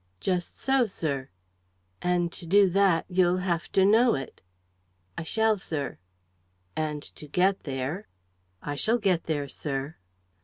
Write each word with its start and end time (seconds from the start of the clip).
"Just 0.19 0.57
so, 0.57 0.87
sir." 0.87 1.29
"And, 2.01 2.31
to 2.31 2.47
do 2.47 2.71
that, 2.71 3.05
you'll 3.07 3.37
have 3.37 3.71
to 3.73 3.85
know 3.85 4.15
it." 4.15 4.41
"I 5.15 5.21
shall, 5.21 5.59
sir." 5.59 5.99
"And 6.75 7.03
to 7.03 7.27
get 7.27 7.65
there." 7.65 8.07
"I 8.63 8.73
shall 8.73 8.97
get 8.97 9.25
there, 9.25 9.47
sir." 9.47 9.97